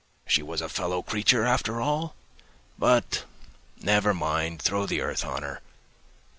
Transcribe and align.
She 0.25 0.41
was 0.41 0.61
a 0.61 0.67
fellow 0.67 1.03
creature, 1.03 1.45
after 1.45 1.79
all! 1.79 2.15
But, 2.79 3.23
never 3.83 4.15
mind, 4.15 4.59
throw 4.59 4.87
the 4.87 4.99
earth 4.99 5.23
on 5.23 5.43
her. 5.43 5.61